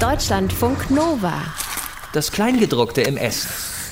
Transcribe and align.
Deutschlandfunk 0.00 0.92
Nova. 0.92 1.42
Das 2.12 2.30
Kleingedruckte 2.30 3.00
im 3.00 3.16
Essen. 3.16 3.50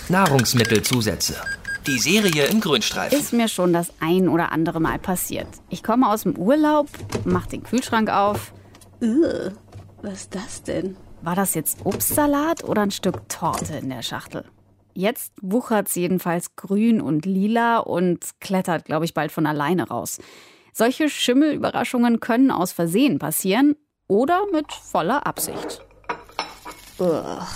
Nahrungsmittelzusätze. 0.08 1.34
Die 1.84 1.98
Serie 1.98 2.46
im 2.46 2.60
Grünstreifen. 2.60 3.18
Ist 3.18 3.32
mir 3.32 3.48
schon 3.48 3.72
das 3.72 3.90
ein 3.98 4.28
oder 4.28 4.52
andere 4.52 4.78
Mal 4.78 5.00
passiert. 5.00 5.48
Ich 5.68 5.82
komme 5.82 6.08
aus 6.08 6.22
dem 6.22 6.38
Urlaub, 6.38 6.86
mach 7.24 7.46
den 7.46 7.64
Kühlschrank 7.64 8.08
auf. 8.08 8.52
Ugh, 9.02 9.50
was 10.02 10.12
ist 10.12 10.34
das 10.36 10.62
denn? 10.62 10.96
War 11.22 11.34
das 11.34 11.54
jetzt 11.54 11.84
Obstsalat 11.84 12.62
oder 12.62 12.82
ein 12.82 12.92
Stück 12.92 13.28
Torte 13.28 13.74
in 13.78 13.88
der 13.88 14.02
Schachtel? 14.02 14.44
Jetzt 14.94 15.32
wuchert's 15.42 15.96
jedenfalls 15.96 16.54
grün 16.54 17.00
und 17.00 17.26
lila 17.26 17.78
und 17.78 18.20
klettert, 18.40 18.84
glaube 18.84 19.06
ich, 19.06 19.12
bald 19.12 19.32
von 19.32 19.44
alleine 19.44 19.88
raus. 19.88 20.18
Solche 20.72 21.08
Schimmelüberraschungen 21.08 22.20
können 22.20 22.52
aus 22.52 22.70
Versehen 22.70 23.18
passieren 23.18 23.74
oder 24.06 24.42
mit 24.52 24.70
voller 24.70 25.26
Absicht. 25.26 25.82
Ugh. 26.98 27.46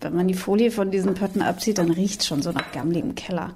Wenn 0.00 0.14
man 0.14 0.28
die 0.28 0.34
Folie 0.34 0.70
von 0.70 0.90
diesen 0.90 1.14
Pötten 1.14 1.40
abzieht, 1.40 1.78
dann 1.78 1.90
riecht 1.90 2.24
schon 2.24 2.42
so 2.42 2.52
nach 2.52 2.72
gammligem 2.72 3.14
Keller. 3.14 3.54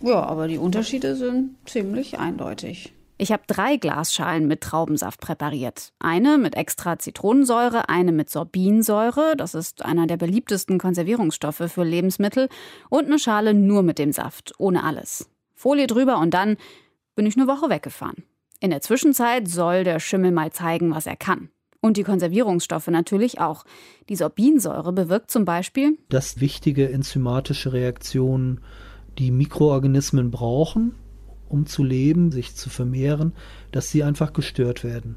Ja, 0.00 0.22
aber 0.22 0.48
die 0.48 0.58
Unterschiede 0.58 1.14
sind 1.14 1.56
ziemlich 1.66 2.18
eindeutig. 2.18 2.92
Ich 3.18 3.30
habe 3.30 3.42
drei 3.46 3.76
Glasschalen 3.76 4.48
mit 4.48 4.62
Traubensaft 4.62 5.20
präpariert. 5.20 5.92
Eine 6.00 6.38
mit 6.38 6.56
extra 6.56 6.98
Zitronensäure, 6.98 7.88
eine 7.88 8.10
mit 8.10 8.30
Sorbinsäure, 8.30 9.34
das 9.36 9.54
ist 9.54 9.84
einer 9.84 10.08
der 10.08 10.16
beliebtesten 10.16 10.78
Konservierungsstoffe 10.78 11.70
für 11.70 11.84
Lebensmittel, 11.84 12.48
und 12.88 13.06
eine 13.06 13.20
Schale 13.20 13.54
nur 13.54 13.82
mit 13.82 13.98
dem 13.98 14.10
Saft, 14.10 14.54
ohne 14.58 14.82
alles. 14.82 15.28
Folie 15.54 15.86
drüber 15.86 16.18
und 16.18 16.34
dann 16.34 16.56
bin 17.14 17.26
ich 17.26 17.36
eine 17.36 17.46
Woche 17.46 17.70
weggefahren. 17.70 18.24
In 18.58 18.70
der 18.70 18.80
Zwischenzeit 18.80 19.46
soll 19.46 19.84
der 19.84 20.00
Schimmel 20.00 20.32
mal 20.32 20.50
zeigen, 20.50 20.92
was 20.92 21.06
er 21.06 21.16
kann. 21.16 21.50
Und 21.82 21.96
die 21.96 22.04
Konservierungsstoffe 22.04 22.86
natürlich 22.86 23.40
auch. 23.40 23.64
Die 24.08 24.14
Sorbinsäure 24.14 24.92
bewirkt 24.92 25.32
zum 25.32 25.44
Beispiel, 25.44 25.98
dass 26.08 26.40
wichtige 26.40 26.90
enzymatische 26.90 27.72
Reaktionen 27.72 28.60
die 29.18 29.32
Mikroorganismen 29.32 30.30
brauchen, 30.30 30.94
um 31.48 31.66
zu 31.66 31.82
leben, 31.82 32.30
sich 32.30 32.54
zu 32.54 32.70
vermehren, 32.70 33.34
dass 33.72 33.90
sie 33.90 34.04
einfach 34.04 34.32
gestört 34.32 34.84
werden. 34.84 35.16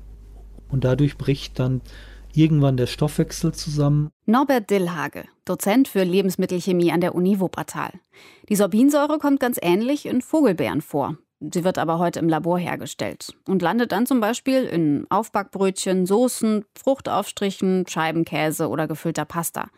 Und 0.68 0.84
dadurch 0.84 1.18
bricht 1.18 1.60
dann 1.60 1.82
irgendwann 2.34 2.78
der 2.78 2.88
Stoffwechsel 2.88 3.54
zusammen. 3.54 4.10
Norbert 4.26 4.70
Dillhage, 4.70 5.26
Dozent 5.46 5.88
für 5.88 6.04
Lebensmittelchemie 6.04 6.92
an 6.92 7.00
der 7.00 7.14
Uni 7.14 7.40
Wuppertal. 7.40 7.92
Die 8.50 8.56
Sorbinsäure 8.56 9.20
kommt 9.20 9.40
ganz 9.40 9.60
ähnlich 9.62 10.08
in 10.08 10.22
Vogelbeeren 10.22 10.82
vor. 10.82 11.18
Sie 11.54 11.64
wird 11.64 11.78
aber 11.78 12.00
heute 12.00 12.20
im 12.20 12.30
Labor 12.30 12.58
hergestellt 12.58 13.34
und 13.48 13.62
landet 13.62 13.92
dann 13.92 14.06
zum 14.06 14.20
Beispiel 14.20 14.64
in 14.64 15.06
Aufbackbrötchen, 15.10 16.06
Soßen, 16.06 16.66
Fruchtaufstrichen, 16.76 17.86
Scheibenkäse 17.88 18.70
oder 18.70 18.88
gefüllter 18.88 19.26
Pasta. 19.26 19.70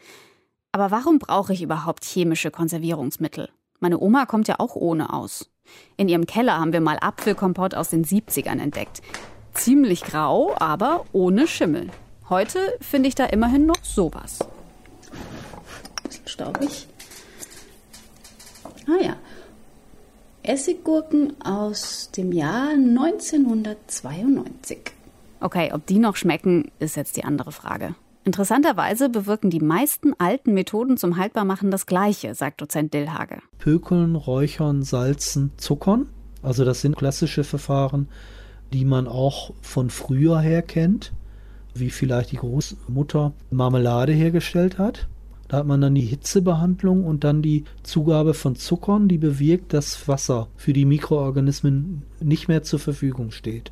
Aber 0.72 0.92
warum 0.92 1.20
brauche 1.20 1.54
ich 1.54 1.62
überhaupt 1.62 2.06
chemische 2.06 2.52
Konservierungsmittel? 2.52 3.50
Meine 3.80 4.00
Oma 4.00 4.26
kommt 4.26 4.48
ja 4.48 4.56
auch 4.60 4.76
ohne 4.76 5.14
aus. 5.14 5.50
In 5.98 6.08
ihrem 6.10 6.26
Keller 6.26 6.60
haben 6.60 6.74
wir 6.74 6.82
mal 6.82 6.98
Apfelkompott 7.00 7.76
aus 7.76 7.90
den 7.90 8.06
70ern 8.06 8.62
entdeckt. 8.62 9.02
Ziemlich 9.54 10.04
grau, 10.04 10.56
aber 10.60 11.06
ohne 11.12 11.48
Schimmel. 11.48 11.90
Heute 12.30 12.60
finde 12.82 13.10
ich 13.10 13.16
da 13.16 13.26
immerhin 13.26 13.66
noch 13.66 13.84
sowas. 13.84 14.40
Staubig. 16.26 16.88
Ah 18.88 19.04
ja. 19.04 19.16
Essiggurken 20.48 21.34
aus 21.44 22.10
dem 22.16 22.32
Jahr 22.32 22.70
1992. 22.70 24.78
Okay, 25.42 25.72
ob 25.74 25.86
die 25.86 26.00
noch 26.00 26.16
schmecken, 26.16 26.72
ist 26.80 26.96
jetzt 26.96 27.18
die 27.18 27.26
andere 27.26 27.52
Frage. 27.52 27.96
Interessanterweise 28.24 29.10
bewirken 29.10 29.50
die 29.50 29.60
meisten 29.60 30.14
alten 30.18 30.54
Methoden 30.54 30.96
zum 30.96 31.18
Haltbarmachen 31.18 31.70
das 31.70 31.86
Gleiche, 31.86 32.34
sagt 32.34 32.62
Dozent 32.62 32.94
Dillhage. 32.94 33.40
Pökeln, 33.58 34.16
Räuchern, 34.16 34.84
Salzen, 34.84 35.52
Zuckern. 35.58 36.08
Also 36.42 36.64
das 36.64 36.80
sind 36.80 36.96
klassische 36.96 37.44
Verfahren, 37.44 38.08
die 38.72 38.86
man 38.86 39.10
auch 39.10 39.54
von 39.62 39.90
früher 39.90 40.40
her 40.40 40.62
kennt, 40.62 41.12
wie 41.74 41.90
vielleicht 41.90 42.32
die 42.32 42.38
Großmutter 42.38 43.34
Marmelade 43.50 44.14
hergestellt 44.14 44.78
hat. 44.78 45.10
Da 45.48 45.58
hat 45.58 45.68
man 45.68 45.82
dann 45.82 45.96
die 45.96 46.02
Hitzebehandlung 46.02 47.06
und 47.06 47.24
dann 47.24 47.42
die 47.42 47.64
Zugabe 47.84 48.34
von 48.34 48.56
Zuckern, 48.56 49.08
die 49.08 49.18
bewirkt, 49.18 49.74
dass 49.74 50.08
Wasser 50.08 50.50
für 50.58 50.74
die 50.74 50.86
Mikroorganismen 50.86 52.04
nicht 52.22 52.48
mehr 52.48 52.64
zur 52.64 52.80
Verfügung 52.80 53.32
steht. 53.32 53.72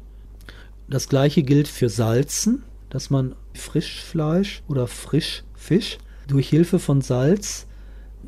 Das 0.90 1.10
gleiche 1.10 1.44
gilt 1.44 1.68
für 1.68 1.90
Salzen 1.90 2.64
dass 2.96 3.10
man 3.10 3.36
Frischfleisch 3.54 4.64
oder 4.70 4.88
Frischfisch 4.88 5.98
durch 6.28 6.48
Hilfe 6.48 6.80
von 6.80 7.02
Salz 7.02 7.68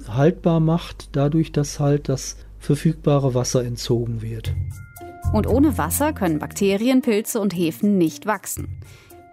haltbar 0.09 0.59
macht, 0.59 1.15
dadurch, 1.15 1.53
dass 1.53 1.79
halt 1.79 2.09
das 2.09 2.35
verfügbare 2.59 3.33
Wasser 3.33 3.63
entzogen 3.63 4.21
wird. 4.21 4.53
Und 5.31 5.47
ohne 5.47 5.77
Wasser 5.77 6.11
können 6.11 6.39
Bakterien, 6.39 7.01
Pilze 7.01 7.39
und 7.39 7.55
Hefen 7.55 7.97
nicht 7.97 8.25
wachsen. 8.25 8.81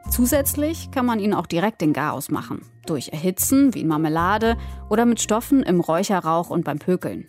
Zusätzlich 0.09 0.93
kann 0.93 1.05
man 1.05 1.19
ihn 1.19 1.35
auch 1.35 1.47
direkt 1.47 1.83
in 1.83 1.93
Garaus 1.93 2.31
machen. 2.31 2.61
Durch 2.87 3.09
Erhitzen, 3.09 3.75
wie 3.75 3.81
in 3.81 3.89
Marmelade 3.89 4.57
oder 4.91 5.07
mit 5.07 5.21
Stoffen 5.21 5.63
im 5.63 5.81
Räucherrauch 5.81 6.51
und 6.51 6.65
beim 6.65 6.79
Pökeln. 6.79 7.27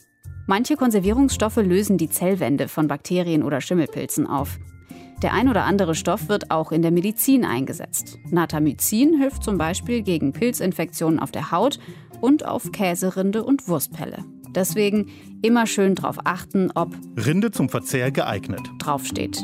Manche 0.47 0.75
Konservierungsstoffe 0.75 1.57
lösen 1.57 1.97
die 1.97 2.09
Zellwände 2.09 2.67
von 2.67 2.87
Bakterien 2.87 3.41
oder 3.41 3.61
Schimmelpilzen 3.61 4.27
auf. 4.27 4.59
Der 5.23 5.33
ein 5.33 5.49
oder 5.49 5.63
andere 5.63 5.95
Stoff 5.95 6.27
wird 6.27 6.51
auch 6.51 6.71
in 6.71 6.81
der 6.81 6.91
Medizin 6.91 7.45
eingesetzt. 7.45 8.19
Natamycin 8.29 9.17
hilft 9.17 9.43
zum 9.43 9.57
Beispiel 9.57 10.03
gegen 10.03 10.33
Pilzinfektionen 10.33 11.19
auf 11.19 11.31
der 11.31 11.51
Haut 11.51 11.79
und 12.21 12.45
auf 12.45 12.71
Käserinde 12.71 13.43
und 13.43 13.67
Wurstpelle. 13.67 14.23
Deswegen 14.49 15.09
immer 15.41 15.67
schön 15.67 15.95
darauf 15.95 16.17
achten, 16.25 16.71
ob 16.75 16.95
Rinde 17.17 17.51
zum 17.51 17.69
Verzehr 17.69 18.11
geeignet 18.11 18.61
draufsteht. 18.79 19.43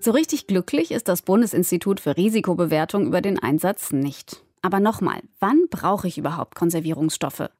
So 0.00 0.10
richtig 0.10 0.46
glücklich 0.46 0.90
ist 0.90 1.08
das 1.08 1.22
Bundesinstitut 1.22 1.98
für 1.98 2.16
Risikobewertung 2.16 3.06
über 3.06 3.22
den 3.22 3.38
Einsatz 3.38 3.92
nicht. 3.92 4.44
Aber 4.64 4.80
nochmal, 4.80 5.20
wann 5.40 5.66
brauche 5.68 6.08
ich 6.08 6.16
überhaupt 6.16 6.54
Konservierungsstoffe? 6.54 7.50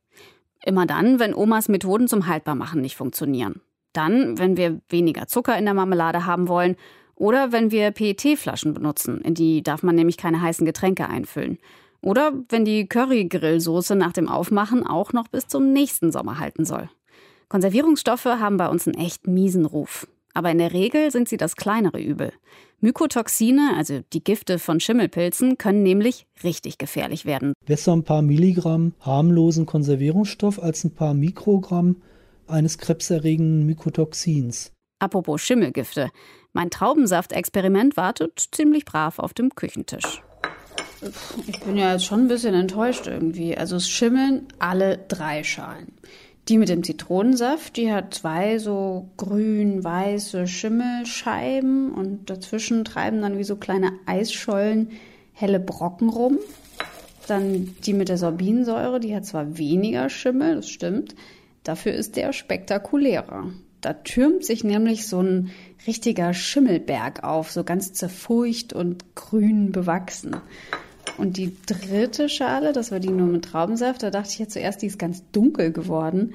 Immer 0.64 0.86
dann, 0.86 1.18
wenn 1.18 1.34
Omas 1.34 1.68
Methoden 1.68 2.08
zum 2.08 2.26
Haltbarmachen 2.26 2.80
nicht 2.80 2.96
funktionieren. 2.96 3.60
Dann, 3.92 4.38
wenn 4.38 4.56
wir 4.56 4.80
weniger 4.88 5.26
Zucker 5.26 5.58
in 5.58 5.66
der 5.66 5.74
Marmelade 5.74 6.24
haben 6.24 6.48
wollen 6.48 6.76
oder 7.14 7.52
wenn 7.52 7.70
wir 7.70 7.90
PET-Flaschen 7.90 8.72
benutzen, 8.72 9.20
in 9.20 9.34
die 9.34 9.62
darf 9.62 9.82
man 9.82 9.96
nämlich 9.96 10.16
keine 10.16 10.40
heißen 10.40 10.64
Getränke 10.64 11.06
einfüllen. 11.06 11.58
Oder 12.00 12.32
wenn 12.48 12.64
die 12.64 12.88
Curry-Grillsoße 12.88 13.96
nach 13.96 14.14
dem 14.14 14.30
Aufmachen 14.30 14.86
auch 14.86 15.12
noch 15.12 15.28
bis 15.28 15.46
zum 15.46 15.74
nächsten 15.74 16.10
Sommer 16.10 16.38
halten 16.38 16.64
soll. 16.64 16.88
Konservierungsstoffe 17.50 18.24
haben 18.24 18.56
bei 18.56 18.68
uns 18.68 18.86
einen 18.88 18.96
echt 18.96 19.26
miesen 19.26 19.66
Ruf. 19.66 20.06
Aber 20.34 20.50
in 20.50 20.58
der 20.58 20.72
Regel 20.72 21.10
sind 21.10 21.28
sie 21.28 21.36
das 21.36 21.56
kleinere 21.56 22.00
Übel. 22.00 22.32
Mykotoxine, 22.80 23.72
also 23.76 24.00
die 24.12 24.22
Gifte 24.22 24.58
von 24.58 24.80
Schimmelpilzen, 24.80 25.56
können 25.56 25.82
nämlich 25.82 26.26
richtig 26.42 26.76
gefährlich 26.76 27.24
werden. 27.24 27.54
Besser 27.64 27.94
ein 27.94 28.04
paar 28.04 28.20
Milligramm 28.20 28.92
harmlosen 29.00 29.64
Konservierungsstoff 29.64 30.62
als 30.62 30.84
ein 30.84 30.94
paar 30.94 31.14
Mikrogramm 31.14 32.02
eines 32.46 32.76
krebserregenden 32.76 33.64
Mykotoxins. 33.64 34.72
Apropos 34.98 35.40
Schimmelgifte. 35.40 36.10
Mein 36.52 36.70
Traubensaftexperiment 36.70 37.96
wartet 37.96 38.48
ziemlich 38.52 38.84
brav 38.84 39.18
auf 39.18 39.34
dem 39.34 39.54
Küchentisch. 39.54 40.22
Ich 41.46 41.60
bin 41.60 41.76
ja 41.76 41.92
jetzt 41.92 42.06
schon 42.06 42.20
ein 42.20 42.28
bisschen 42.28 42.54
enttäuscht 42.54 43.06
irgendwie. 43.06 43.56
Also 43.56 43.76
es 43.76 43.88
schimmeln 43.88 44.48
alle 44.58 44.98
drei 45.08 45.44
Schalen. 45.44 45.92
Die 46.48 46.58
mit 46.58 46.68
dem 46.68 46.84
Zitronensaft, 46.84 47.76
die 47.78 47.90
hat 47.90 48.12
zwei 48.12 48.58
so 48.58 49.08
grün-weiße 49.16 50.46
Schimmelscheiben 50.46 51.90
und 51.92 52.28
dazwischen 52.28 52.84
treiben 52.84 53.22
dann 53.22 53.38
wie 53.38 53.44
so 53.44 53.56
kleine 53.56 53.92
Eisschollen 54.04 54.90
helle 55.32 55.58
Brocken 55.58 56.10
rum. 56.10 56.38
Dann 57.26 57.74
die 57.86 57.94
mit 57.94 58.10
der 58.10 58.18
Sorbinsäure, 58.18 59.00
die 59.00 59.16
hat 59.16 59.24
zwar 59.24 59.56
weniger 59.56 60.10
Schimmel, 60.10 60.56
das 60.56 60.68
stimmt, 60.68 61.14
dafür 61.62 61.94
ist 61.94 62.16
der 62.16 62.34
spektakulärer. 62.34 63.50
Da 63.80 63.94
türmt 63.94 64.44
sich 64.44 64.64
nämlich 64.64 65.06
so 65.06 65.22
ein 65.22 65.50
richtiger 65.86 66.34
Schimmelberg 66.34 67.24
auf, 67.24 67.52
so 67.52 67.64
ganz 67.64 67.94
zerfurcht 67.94 68.74
und 68.74 69.14
grün 69.14 69.72
bewachsen. 69.72 70.36
Und 71.16 71.36
die 71.36 71.56
dritte 71.66 72.28
Schale, 72.28 72.72
das 72.72 72.90
war 72.90 73.00
die 73.00 73.10
nur 73.10 73.28
mit 73.28 73.44
Traubensaft, 73.44 74.02
da 74.02 74.10
dachte 74.10 74.30
ich 74.30 74.38
ja 74.38 74.48
zuerst, 74.48 74.82
die 74.82 74.86
ist 74.86 74.98
ganz 74.98 75.22
dunkel 75.30 75.72
geworden. 75.72 76.34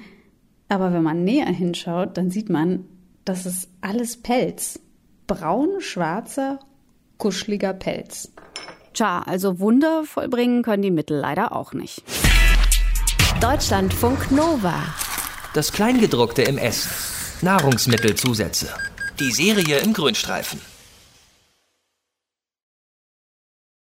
Aber 0.68 0.92
wenn 0.92 1.02
man 1.02 1.24
näher 1.24 1.46
hinschaut, 1.46 2.16
dann 2.16 2.30
sieht 2.30 2.48
man, 2.48 2.84
das 3.24 3.44
ist 3.44 3.68
alles 3.80 4.16
Pelz. 4.16 4.80
Braun, 5.26 5.80
schwarzer, 5.80 6.60
kuscheliger 7.18 7.72
Pelz. 7.72 8.32
Tja, 8.94 9.22
also 9.24 9.60
Wunder 9.60 10.04
vollbringen 10.04 10.62
können 10.62 10.82
die 10.82 10.90
Mittel 10.90 11.18
leider 11.18 11.54
auch 11.54 11.72
nicht. 11.72 12.02
Deutschlandfunk 13.40 14.30
Nova. 14.30 14.82
Das 15.54 15.72
Kleingedruckte 15.72 16.42
im 16.42 16.58
Essen. 16.58 16.90
Nahrungsmittelzusätze. 17.42 18.68
Die 19.18 19.30
Serie 19.30 19.78
im 19.78 19.92
Grünstreifen. 19.92 20.60